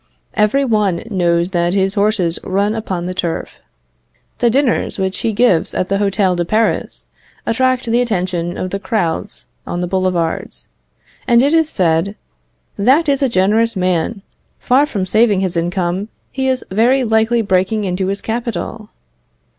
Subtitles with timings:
[0.33, 3.59] Every one knows that his horses run upon the turf.
[4.39, 7.05] The dinners which he gives at the Hotel de Paris
[7.45, 10.67] attract the attention of the crowds on the Boulevards;
[11.27, 12.15] and it is said,
[12.79, 14.23] "That is a generous man;
[14.57, 18.89] far from saving his income, he is very likely breaking into his capital."